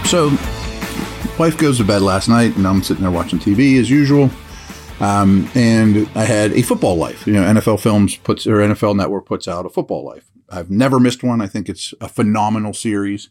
So, 0.08 0.30
wife 1.38 1.58
goes 1.58 1.76
to 1.76 1.84
bed 1.84 2.00
last 2.00 2.30
night, 2.30 2.56
and 2.56 2.66
I'm 2.66 2.82
sitting 2.82 3.02
there 3.02 3.12
watching 3.12 3.38
TV 3.38 3.78
as 3.78 3.90
usual. 3.90 4.30
Um, 5.00 5.50
and 5.54 6.08
I 6.14 6.24
had 6.24 6.52
a 6.52 6.62
football 6.62 6.96
life. 6.96 7.26
You 7.26 7.34
know, 7.34 7.42
NFL 7.42 7.80
Films 7.80 8.16
puts 8.16 8.46
or 8.46 8.56
NFL 8.60 8.96
Network 8.96 9.26
puts 9.26 9.46
out 9.46 9.66
a 9.66 9.68
football 9.68 10.06
life. 10.06 10.30
I've 10.48 10.70
never 10.70 10.98
missed 10.98 11.22
one. 11.22 11.42
I 11.42 11.46
think 11.46 11.68
it's 11.68 11.92
a 12.00 12.08
phenomenal 12.08 12.72
series. 12.72 13.28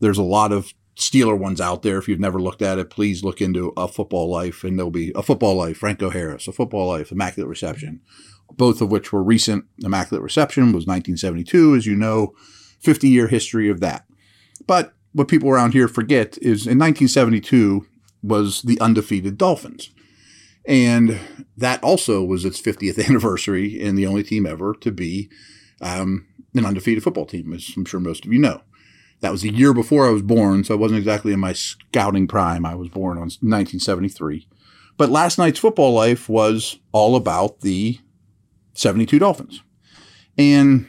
There's 0.00 0.16
a 0.16 0.22
lot 0.22 0.50
of 0.50 0.72
Steeler 0.96 1.38
ones 1.38 1.60
out 1.60 1.82
there. 1.82 1.98
If 1.98 2.08
you've 2.08 2.20
never 2.20 2.40
looked 2.40 2.62
at 2.62 2.78
it, 2.78 2.88
please 2.88 3.22
look 3.22 3.42
into 3.42 3.74
a 3.76 3.86
football 3.86 4.30
life, 4.30 4.64
and 4.64 4.78
there'll 4.78 4.90
be 4.90 5.12
a 5.14 5.22
football 5.22 5.56
life, 5.56 5.76
Franco 5.76 6.08
Harris, 6.08 6.48
a 6.48 6.52
football 6.52 6.88
life, 6.88 7.12
Immaculate 7.12 7.50
Reception, 7.50 8.00
both 8.50 8.80
of 8.80 8.90
which 8.90 9.12
were 9.12 9.22
recent. 9.22 9.66
Immaculate 9.84 10.22
Reception 10.22 10.68
was 10.68 10.86
1972, 10.86 11.74
as 11.74 11.84
you 11.84 11.94
know, 11.94 12.32
50 12.80 13.10
year 13.10 13.28
history 13.28 13.68
of 13.68 13.80
that. 13.80 14.06
But 14.66 14.93
what 15.14 15.28
people 15.28 15.48
around 15.48 15.72
here 15.72 15.88
forget 15.88 16.36
is 16.38 16.66
in 16.66 16.78
1972 16.78 17.86
was 18.22 18.62
the 18.62 18.78
undefeated 18.80 19.38
Dolphins. 19.38 19.90
And 20.66 21.20
that 21.56 21.82
also 21.82 22.22
was 22.22 22.44
its 22.44 22.60
50th 22.60 23.02
anniversary 23.08 23.80
and 23.80 23.96
the 23.96 24.06
only 24.06 24.22
team 24.22 24.44
ever 24.44 24.74
to 24.80 24.90
be 24.90 25.30
um, 25.80 26.26
an 26.54 26.66
undefeated 26.66 27.02
football 27.02 27.26
team, 27.26 27.52
as 27.52 27.72
I'm 27.76 27.84
sure 27.84 28.00
most 28.00 28.24
of 28.26 28.32
you 28.32 28.38
know. 28.38 28.62
That 29.20 29.32
was 29.32 29.44
a 29.44 29.52
year 29.52 29.72
before 29.72 30.06
I 30.06 30.10
was 30.10 30.22
born, 30.22 30.64
so 30.64 30.74
I 30.74 30.78
wasn't 30.78 30.98
exactly 30.98 31.32
in 31.32 31.40
my 31.40 31.52
scouting 31.52 32.26
prime. 32.26 32.66
I 32.66 32.74
was 32.74 32.88
born 32.88 33.16
on 33.16 33.30
1973. 33.40 34.48
But 34.96 35.10
last 35.10 35.38
night's 35.38 35.58
football 35.58 35.92
life 35.92 36.28
was 36.28 36.78
all 36.92 37.16
about 37.16 37.60
the 37.60 37.98
72 38.74 39.18
Dolphins. 39.18 39.62
And 40.36 40.88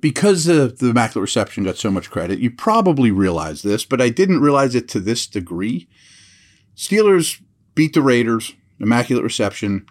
because 0.00 0.44
the, 0.44 0.74
the 0.78 0.90
Immaculate 0.90 1.22
Reception 1.22 1.64
got 1.64 1.76
so 1.76 1.90
much 1.90 2.10
credit, 2.10 2.38
you 2.38 2.50
probably 2.50 3.10
realize 3.10 3.62
this, 3.62 3.84
but 3.84 4.00
I 4.00 4.08
didn't 4.08 4.40
realize 4.40 4.74
it 4.74 4.88
to 4.90 5.00
this 5.00 5.26
degree. 5.26 5.88
Steelers 6.76 7.40
beat 7.74 7.94
the 7.94 8.02
Raiders, 8.02 8.54
Immaculate 8.78 9.24
Reception, 9.24 9.86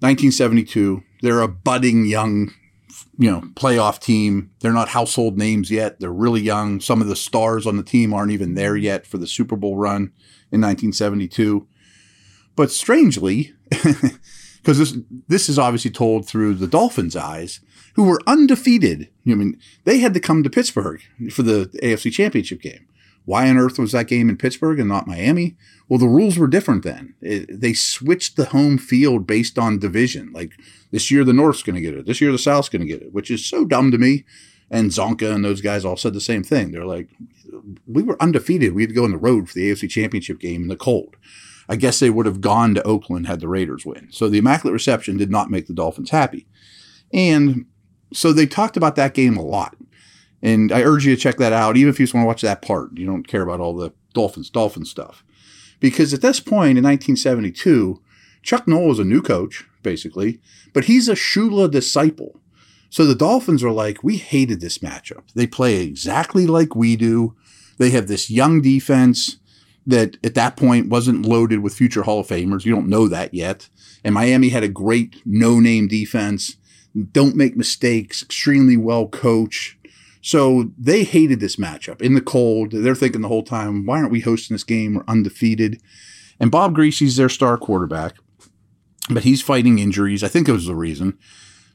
1972. 0.00 1.02
They're 1.22 1.40
a 1.40 1.48
budding 1.48 2.04
young, 2.04 2.52
you 3.18 3.30
know, 3.30 3.42
playoff 3.54 4.00
team. 4.00 4.50
They're 4.60 4.72
not 4.72 4.88
household 4.88 5.38
names 5.38 5.70
yet. 5.70 6.00
They're 6.00 6.12
really 6.12 6.42
young. 6.42 6.80
Some 6.80 7.00
of 7.00 7.08
the 7.08 7.16
stars 7.16 7.66
on 7.66 7.76
the 7.76 7.82
team 7.82 8.12
aren't 8.12 8.32
even 8.32 8.54
there 8.54 8.76
yet 8.76 9.06
for 9.06 9.18
the 9.18 9.26
Super 9.26 9.56
Bowl 9.56 9.76
run 9.76 10.12
in 10.52 10.60
1972. 10.60 11.66
But 12.54 12.70
strangely, 12.70 13.54
because 13.70 14.78
this 14.78 14.96
this 15.28 15.48
is 15.48 15.58
obviously 15.58 15.90
told 15.90 16.26
through 16.26 16.54
the 16.54 16.66
Dolphins' 16.66 17.16
eyes, 17.16 17.60
who 17.96 18.04
were 18.04 18.20
undefeated. 18.26 19.08
I 19.26 19.34
mean, 19.34 19.58
they 19.84 19.98
had 19.98 20.14
to 20.14 20.20
come 20.20 20.42
to 20.42 20.50
Pittsburgh 20.50 21.00
for 21.32 21.42
the 21.42 21.70
AFC 21.82 22.12
Championship 22.12 22.60
game. 22.60 22.86
Why 23.24 23.48
on 23.48 23.56
earth 23.56 23.78
was 23.78 23.92
that 23.92 24.06
game 24.06 24.28
in 24.28 24.36
Pittsburgh 24.36 24.78
and 24.78 24.88
not 24.88 25.08
Miami? 25.08 25.56
Well, 25.88 25.98
the 25.98 26.06
rules 26.06 26.38
were 26.38 26.46
different 26.46 26.84
then. 26.84 27.14
It, 27.20 27.60
they 27.60 27.72
switched 27.72 28.36
the 28.36 28.44
home 28.46 28.76
field 28.76 29.26
based 29.26 29.58
on 29.58 29.78
division. 29.78 30.30
Like 30.32 30.52
this 30.92 31.10
year, 31.10 31.24
the 31.24 31.32
North's 31.32 31.62
going 31.62 31.74
to 31.74 31.80
get 31.80 31.94
it. 31.94 32.06
This 32.06 32.20
year, 32.20 32.30
the 32.30 32.38
South's 32.38 32.68
going 32.68 32.82
to 32.82 32.86
get 32.86 33.02
it, 33.02 33.12
which 33.12 33.30
is 33.30 33.44
so 33.44 33.64
dumb 33.64 33.90
to 33.90 33.98
me. 33.98 34.24
And 34.70 34.90
Csonka 34.90 35.34
and 35.34 35.44
those 35.44 35.62
guys 35.62 35.84
all 35.84 35.96
said 35.96 36.12
the 36.12 36.20
same 36.20 36.44
thing. 36.44 36.70
They're 36.70 36.84
like, 36.84 37.08
we 37.86 38.02
were 38.02 38.20
undefeated. 38.22 38.74
We 38.74 38.82
had 38.82 38.90
to 38.90 38.94
go 38.94 39.04
on 39.04 39.10
the 39.10 39.16
road 39.16 39.48
for 39.48 39.54
the 39.54 39.72
AFC 39.72 39.88
Championship 39.88 40.38
game 40.38 40.62
in 40.62 40.68
the 40.68 40.76
cold. 40.76 41.16
I 41.68 41.76
guess 41.76 41.98
they 41.98 42.10
would 42.10 42.26
have 42.26 42.42
gone 42.42 42.74
to 42.74 42.82
Oakland 42.82 43.26
had 43.26 43.40
the 43.40 43.48
Raiders 43.48 43.86
win. 43.86 44.08
So 44.10 44.28
the 44.28 44.38
Immaculate 44.38 44.74
Reception 44.74 45.16
did 45.16 45.30
not 45.30 45.50
make 45.50 45.66
the 45.66 45.74
Dolphins 45.74 46.10
happy. 46.10 46.46
And 47.12 47.66
so 48.12 48.32
they 48.32 48.46
talked 48.46 48.76
about 48.76 48.96
that 48.96 49.14
game 49.14 49.36
a 49.36 49.42
lot. 49.42 49.76
And 50.42 50.70
I 50.70 50.82
urge 50.82 51.06
you 51.06 51.14
to 51.14 51.20
check 51.20 51.38
that 51.38 51.52
out, 51.52 51.76
even 51.76 51.90
if 51.90 51.98
you 51.98 52.06
just 52.06 52.14
want 52.14 52.24
to 52.24 52.28
watch 52.28 52.42
that 52.42 52.62
part. 52.62 52.96
You 52.96 53.06
don't 53.06 53.26
care 53.26 53.42
about 53.42 53.60
all 53.60 53.74
the 53.74 53.92
Dolphins, 54.12 54.50
Dolphins 54.50 54.90
stuff. 54.90 55.24
Because 55.80 56.14
at 56.14 56.22
this 56.22 56.40
point 56.40 56.78
in 56.78 56.84
1972, 56.84 58.00
Chuck 58.42 58.68
Noll 58.68 58.88
was 58.88 58.98
a 58.98 59.04
new 59.04 59.22
coach, 59.22 59.64
basically, 59.82 60.40
but 60.72 60.84
he's 60.84 61.08
a 61.08 61.14
Shula 61.14 61.70
disciple. 61.70 62.40
So 62.90 63.04
the 63.04 63.14
Dolphins 63.14 63.64
are 63.64 63.72
like, 63.72 64.04
we 64.04 64.16
hated 64.16 64.60
this 64.60 64.78
matchup. 64.78 65.24
They 65.34 65.46
play 65.46 65.82
exactly 65.82 66.46
like 66.46 66.76
we 66.76 66.96
do. 66.96 67.34
They 67.78 67.90
have 67.90 68.06
this 68.06 68.30
young 68.30 68.62
defense 68.62 69.38
that 69.86 70.16
at 70.24 70.34
that 70.34 70.56
point 70.56 70.88
wasn't 70.88 71.26
loaded 71.26 71.60
with 71.60 71.74
future 71.74 72.02
Hall 72.02 72.20
of 72.20 72.26
Famers. 72.26 72.64
You 72.64 72.74
don't 72.74 72.88
know 72.88 73.08
that 73.08 73.34
yet. 73.34 73.68
And 74.02 74.14
Miami 74.14 74.48
had 74.48 74.62
a 74.62 74.68
great 74.68 75.22
no 75.24 75.60
name 75.60 75.88
defense 75.88 76.56
don't 77.12 77.36
make 77.36 77.56
mistakes, 77.56 78.22
extremely 78.22 78.76
well 78.76 79.08
coached. 79.08 79.76
So 80.22 80.70
they 80.76 81.04
hated 81.04 81.40
this 81.40 81.56
matchup 81.56 82.02
in 82.02 82.14
the 82.14 82.20
cold. 82.20 82.72
They're 82.72 82.94
thinking 82.94 83.20
the 83.20 83.28
whole 83.28 83.44
time, 83.44 83.86
why 83.86 83.98
aren't 83.98 84.10
we 84.10 84.20
hosting 84.20 84.54
this 84.54 84.64
game? 84.64 84.94
We're 84.94 85.04
undefeated. 85.06 85.80
And 86.40 86.50
Bob 86.50 86.76
Griese's 86.76 87.16
their 87.16 87.28
star 87.28 87.56
quarterback, 87.56 88.16
but 89.08 89.22
he's 89.22 89.42
fighting 89.42 89.78
injuries. 89.78 90.24
I 90.24 90.28
think 90.28 90.48
it 90.48 90.52
was 90.52 90.66
the 90.66 90.74
reason. 90.74 91.16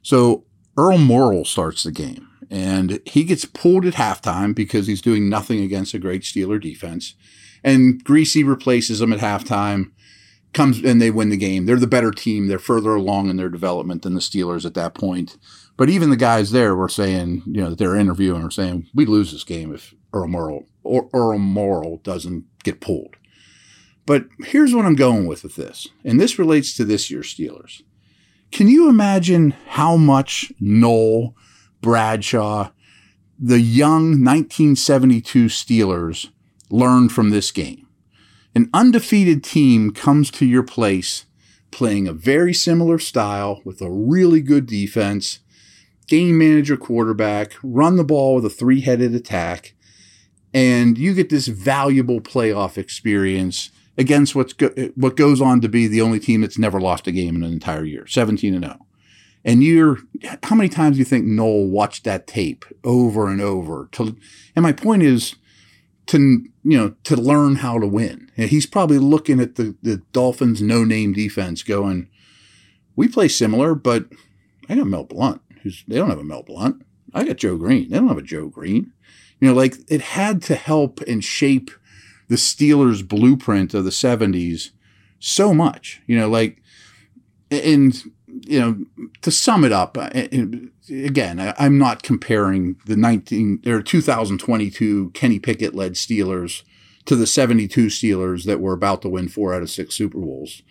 So 0.01 0.45
Earl 0.77 0.97
Morrall 0.97 1.47
starts 1.47 1.83
the 1.83 1.91
game 1.91 2.27
and 2.49 2.99
he 3.05 3.23
gets 3.23 3.45
pulled 3.45 3.85
at 3.85 3.93
halftime 3.93 4.53
because 4.53 4.87
he's 4.87 5.01
doing 5.01 5.29
nothing 5.29 5.61
against 5.61 5.93
a 5.93 5.99
great 5.99 6.23
Steeler 6.23 6.61
defense. 6.61 7.15
And 7.63 8.03
Griese 8.03 8.45
replaces 8.45 9.01
him 9.01 9.13
at 9.13 9.19
halftime 9.19 9.91
comes 10.53 10.83
and 10.83 11.01
they 11.01 11.11
win 11.11 11.29
the 11.29 11.37
game. 11.37 11.65
They're 11.65 11.77
the 11.77 11.87
better 11.87 12.11
team. 12.11 12.47
They're 12.47 12.59
further 12.59 12.95
along 12.95 13.29
in 13.29 13.37
their 13.37 13.49
development 13.49 14.01
than 14.01 14.13
the 14.13 14.19
Steelers 14.19 14.65
at 14.65 14.73
that 14.73 14.93
point. 14.93 15.37
But 15.77 15.89
even 15.89 16.09
the 16.09 16.17
guys 16.17 16.51
there 16.51 16.75
were 16.75 16.89
saying, 16.89 17.43
you 17.45 17.61
know, 17.61 17.69
that 17.69 17.79
they're 17.79 17.95
interviewing 17.95 18.43
are 18.43 18.51
saying, 18.51 18.87
we 18.93 19.05
lose 19.05 19.31
this 19.31 19.43
game 19.43 19.73
if 19.73 19.93
Earl 20.13 20.27
Morrall 20.27 20.65
or 20.83 21.09
Earl 21.13 21.39
Morrall 21.39 22.03
doesn't 22.03 22.45
get 22.63 22.81
pulled. 22.81 23.15
But 24.05 24.25
here's 24.39 24.73
what 24.73 24.85
I'm 24.85 24.95
going 24.95 25.27
with 25.27 25.43
with 25.43 25.55
this, 25.55 25.87
and 26.03 26.19
this 26.19 26.39
relates 26.39 26.75
to 26.75 26.83
this 26.83 27.09
year's 27.09 27.33
Steelers. 27.33 27.81
Can 28.51 28.67
you 28.67 28.89
imagine 28.89 29.51
how 29.67 29.95
much 29.95 30.51
Noll, 30.59 31.35
Bradshaw, 31.81 32.71
the 33.39 33.61
young 33.61 34.23
1972 34.23 35.45
Steelers 35.45 36.29
learned 36.69 37.11
from 37.11 37.29
this 37.29 37.51
game? 37.51 37.80
An 38.53 38.69
undefeated 38.73 39.43
team 39.43 39.91
comes 39.91 40.29
to 40.31 40.45
your 40.45 40.63
place 40.63 41.25
playing 41.71 42.07
a 42.07 42.13
very 42.13 42.53
similar 42.53 42.99
style 42.99 43.61
with 43.63 43.81
a 43.81 43.89
really 43.89 44.41
good 44.41 44.65
defense, 44.65 45.39
game 46.07 46.37
manager 46.37 46.75
quarterback, 46.75 47.53
run 47.63 47.95
the 47.95 48.03
ball 48.03 48.35
with 48.35 48.45
a 48.45 48.49
three 48.49 48.81
headed 48.81 49.15
attack, 49.15 49.73
and 50.53 50.97
you 50.97 51.13
get 51.13 51.29
this 51.29 51.47
valuable 51.47 52.19
playoff 52.19 52.77
experience 52.77 53.71
against 53.97 54.35
what's 54.35 54.53
go- 54.53 54.91
what 54.95 55.15
goes 55.15 55.39
on 55.41 55.61
to 55.61 55.69
be 55.69 55.87
the 55.87 56.01
only 56.01 56.19
team 56.19 56.41
that's 56.41 56.59
never 56.59 56.79
lost 56.79 57.07
a 57.07 57.11
game 57.11 57.35
in 57.37 57.43
an 57.43 57.53
entire 57.53 57.85
year, 57.85 58.05
17 58.05 58.53
and 58.53 58.65
0. 58.65 58.85
And 59.43 59.63
you're 59.63 59.99
how 60.43 60.55
many 60.55 60.69
times 60.69 60.97
do 60.97 60.99
you 60.99 61.05
think 61.05 61.25
Noll 61.25 61.67
watched 61.69 62.03
that 62.03 62.27
tape 62.27 62.65
over 62.83 63.27
and 63.27 63.41
over? 63.41 63.87
To, 63.93 64.15
and 64.55 64.63
my 64.63 64.73
point 64.73 65.03
is 65.03 65.35
to 66.07 66.45
you 66.63 66.77
know 66.77 66.95
to 67.03 67.15
learn 67.15 67.57
how 67.57 67.79
to 67.79 67.87
win. 67.87 68.31
He's 68.35 68.65
probably 68.65 68.97
looking 68.97 69.39
at 69.39 69.55
the, 69.55 69.75
the 69.81 69.97
Dolphins' 70.11 70.61
no 70.61 70.83
name 70.83 71.13
defense, 71.13 71.63
going, 71.63 72.09
"We 72.95 73.07
play 73.07 73.27
similar, 73.27 73.75
but 73.75 74.05
I 74.69 74.75
got 74.75 74.87
Mel 74.87 75.03
Blount. 75.03 75.41
Who's 75.63 75.83
they 75.87 75.97
don't 75.97 76.09
have 76.09 76.19
a 76.19 76.23
Mel 76.23 76.43
Blount. 76.43 76.85
I 77.13 77.23
got 77.23 77.37
Joe 77.37 77.57
Greene. 77.57 77.89
They 77.89 77.97
don't 77.97 78.07
have 78.07 78.17
a 78.17 78.23
Joe 78.23 78.47
Greene. 78.47 78.93
You 79.39 79.49
know, 79.49 79.53
like 79.53 79.75
it 79.87 80.01
had 80.01 80.41
to 80.43 80.55
help 80.55 81.01
and 81.01 81.23
shape 81.23 81.71
the 82.27 82.35
Steelers' 82.35 83.07
blueprint 83.07 83.73
of 83.73 83.83
the 83.83 83.89
'70s 83.89 84.71
so 85.19 85.53
much. 85.53 86.01
You 86.07 86.17
know, 86.17 86.29
like 86.29 86.61
and 87.49 88.01
you 88.41 88.59
know 88.59 89.09
to 89.21 89.31
sum 89.31 89.63
it 89.63 89.71
up. 89.71 89.97
Again, 90.89 91.53
I'm 91.57 91.77
not 91.77 92.03
comparing 92.03 92.77
the 92.85 92.95
19 92.95 93.63
or 93.67 93.81
2022 93.81 95.11
Kenny 95.11 95.39
Pickett 95.39 95.75
led 95.75 95.93
Steelers 95.93 96.63
to 97.05 97.15
the 97.15 97.27
72 97.27 97.87
Steelers 97.87 98.45
that 98.45 98.59
were 98.59 98.73
about 98.73 99.01
to 99.01 99.09
win 99.09 99.27
four 99.27 99.53
out 99.53 99.61
of 99.61 99.69
six 99.69 99.95
Super 99.95 100.19
Bowls. 100.19 100.61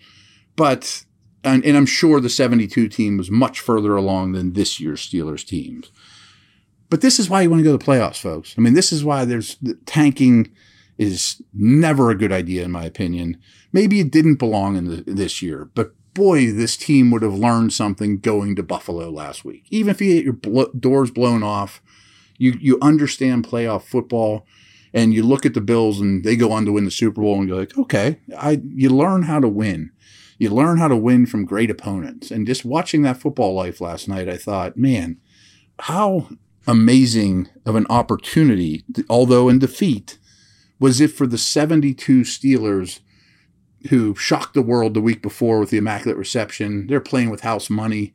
But 0.55 1.05
and, 1.43 1.65
and 1.65 1.75
I'm 1.75 1.85
sure 1.85 2.19
the 2.19 2.29
72 2.29 2.87
team 2.89 3.17
was 3.17 3.31
much 3.31 3.59
further 3.59 3.95
along 3.95 4.33
than 4.33 4.53
this 4.53 4.79
year's 4.79 5.07
Steelers 5.07 5.45
teams. 5.45 5.91
But 6.89 7.01
this 7.01 7.19
is 7.19 7.29
why 7.29 7.41
you 7.41 7.49
want 7.49 7.61
to 7.61 7.63
go 7.63 7.75
to 7.75 7.83
the 7.83 7.91
playoffs, 7.91 8.19
folks. 8.19 8.53
I 8.57 8.61
mean, 8.61 8.73
this 8.73 8.91
is 8.91 9.03
why 9.03 9.25
there's 9.25 9.57
tanking 9.85 10.51
is 10.97 11.41
never 11.53 12.11
a 12.11 12.17
good 12.17 12.31
idea, 12.31 12.63
in 12.63 12.71
my 12.71 12.83
opinion. 12.83 13.37
Maybe 13.71 14.01
it 14.01 14.11
didn't 14.11 14.35
belong 14.35 14.75
in 14.75 14.85
the, 14.85 15.03
this 15.07 15.41
year, 15.41 15.69
but 15.73 15.95
boy, 16.13 16.51
this 16.51 16.77
team 16.77 17.11
would 17.11 17.21
have 17.21 17.33
learned 17.33 17.73
something 17.73 18.19
going 18.19 18.55
to 18.55 18.63
Buffalo 18.63 19.09
last 19.09 19.45
week. 19.45 19.65
Even 19.69 19.91
if 19.91 20.01
you 20.01 20.15
get 20.15 20.23
your 20.23 20.33
blo- 20.33 20.71
doors 20.77 21.11
blown 21.11 21.43
off, 21.43 21.81
you 22.37 22.57
you 22.59 22.77
understand 22.81 23.47
playoff 23.47 23.83
football, 23.83 24.45
and 24.93 25.13
you 25.13 25.23
look 25.23 25.45
at 25.45 25.53
the 25.53 25.61
Bills 25.61 25.99
and 25.99 26.23
they 26.23 26.35
go 26.35 26.51
on 26.51 26.65
to 26.65 26.71
win 26.71 26.85
the 26.85 26.91
Super 26.91 27.21
Bowl, 27.21 27.39
and 27.39 27.47
you're 27.47 27.59
like, 27.59 27.77
okay, 27.77 28.19
I 28.37 28.61
you 28.63 28.89
learn 28.89 29.23
how 29.23 29.39
to 29.39 29.47
win. 29.47 29.91
You 30.37 30.49
learn 30.49 30.77
how 30.77 30.87
to 30.87 30.97
win 30.97 31.27
from 31.27 31.45
great 31.45 31.69
opponents. 31.69 32.31
And 32.31 32.47
just 32.47 32.65
watching 32.65 33.03
that 33.03 33.17
football 33.17 33.53
life 33.53 33.79
last 33.79 34.07
night, 34.07 34.27
I 34.27 34.37
thought, 34.37 34.75
man, 34.75 35.17
how 35.81 36.29
amazing 36.65 37.47
of 37.65 37.75
an 37.75 37.85
opportunity, 37.89 38.83
although 39.07 39.49
in 39.49 39.59
defeat, 39.59 40.17
was 40.79 40.99
it 40.99 41.09
for 41.09 41.27
the 41.27 41.37
72 41.37 42.21
Steelers 42.21 43.01
who 43.89 44.15
shocked 44.15 44.53
the 44.53 44.61
world 44.61 44.93
the 44.93 45.01
week 45.01 45.21
before 45.21 45.59
with 45.59 45.69
the 45.69 45.77
Immaculate 45.77 46.17
Reception. 46.17 46.87
They're 46.87 47.01
playing 47.01 47.29
with 47.29 47.41
house 47.41 47.69
money, 47.69 48.13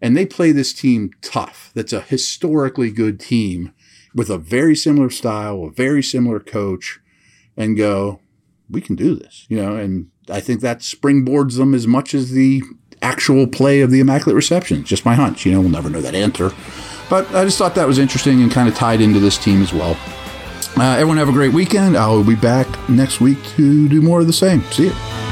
and 0.00 0.16
they 0.16 0.26
play 0.26 0.52
this 0.52 0.72
team 0.72 1.10
tough. 1.22 1.70
That's 1.74 1.92
a 1.92 2.00
historically 2.00 2.90
good 2.90 3.18
team 3.18 3.72
with 4.14 4.30
a 4.30 4.38
very 4.38 4.74
similar 4.74 5.10
style, 5.10 5.64
a 5.64 5.70
very 5.70 6.02
similar 6.02 6.40
coach, 6.40 7.00
and 7.56 7.76
go, 7.76 8.20
we 8.70 8.80
can 8.80 8.96
do 8.96 9.14
this, 9.14 9.46
you 9.48 9.56
know, 9.56 9.76
and 9.76 10.10
I 10.30 10.40
think 10.40 10.60
that 10.60 10.80
springboards 10.80 11.56
them 11.56 11.74
as 11.74 11.86
much 11.86 12.14
as 12.14 12.32
the 12.32 12.62
actual 13.00 13.46
play 13.46 13.80
of 13.80 13.90
the 13.90 14.00
Immaculate 14.00 14.36
Reception. 14.36 14.84
Just 14.84 15.04
my 15.04 15.14
hunch. 15.14 15.46
You 15.46 15.52
know, 15.52 15.60
we'll 15.60 15.70
never 15.70 15.90
know 15.90 16.00
that 16.00 16.14
answer. 16.14 16.52
But 17.08 17.32
I 17.34 17.44
just 17.44 17.58
thought 17.58 17.74
that 17.76 17.86
was 17.86 17.98
interesting 17.98 18.42
and 18.42 18.50
kind 18.50 18.68
of 18.68 18.74
tied 18.74 19.00
into 19.00 19.20
this 19.20 19.38
team 19.38 19.62
as 19.62 19.72
well. 19.72 19.96
Uh, 20.76 20.92
everyone 20.94 21.16
have 21.16 21.28
a 21.28 21.32
great 21.32 21.52
weekend. 21.52 21.96
I'll 21.96 22.24
be 22.24 22.36
back 22.36 22.66
next 22.88 23.20
week 23.20 23.42
to 23.56 23.88
do 23.88 24.00
more 24.00 24.20
of 24.20 24.26
the 24.26 24.32
same. 24.32 24.62
See 24.70 24.86
you. 24.86 25.27